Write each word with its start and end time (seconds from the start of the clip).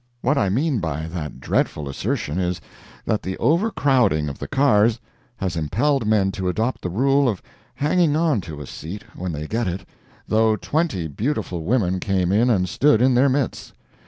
What 0.21 0.35
I 0.35 0.49
mean 0.49 0.79
by 0.79 1.05
that 1.09 1.39
dreadful 1.39 1.87
assertion 1.87 2.39
is, 2.39 2.59
that 3.05 3.21
the 3.21 3.37
over 3.37 3.69
crowding 3.69 4.29
of 4.29 4.39
the 4.39 4.47
cars 4.47 4.99
has 5.37 5.55
impelled 5.55 6.07
men 6.07 6.31
to 6.31 6.49
adopt 6.49 6.81
the 6.81 6.89
rule 6.89 7.29
of 7.29 7.39
hanging 7.75 8.15
on 8.15 8.41
to 8.41 8.61
a 8.61 8.65
seat 8.65 9.03
when 9.15 9.31
they 9.31 9.45
get 9.45 9.67
it, 9.67 9.87
though 10.27 10.55
twenty 10.55 11.05
beautiful 11.07 11.61
women 11.63 11.99
came 11.99 12.31
in 12.31 12.49
and 12.49 12.67
stood 12.67 12.99
in 12.99 13.13
their 13.13 13.29
midst. 13.29 13.73